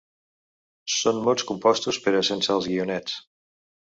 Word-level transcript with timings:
Són 0.93 1.19
mots 1.27 1.45
compostos 1.51 2.01
però 2.07 2.23
sense 2.29 2.53
els 2.57 2.71
guionets. 2.73 3.21